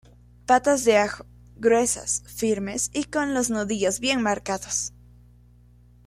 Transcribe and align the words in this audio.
Patas 0.47 0.83
de 0.83 0.97
ajo: 0.97 1.27
Gruesas, 1.57 2.23
firmes 2.25 2.89
y 2.91 3.03
con 3.03 3.35
los 3.35 3.51
nudillos 3.51 3.99
bien 3.99 4.23
marcados. 4.23 4.93